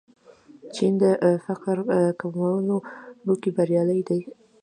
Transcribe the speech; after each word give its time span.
چین 0.75 0.93
د 1.01 1.03
فقر 1.45 1.77
کمولو 2.19 2.77
کې 3.41 3.49
بریالی 3.57 4.01
دی. 4.07 4.21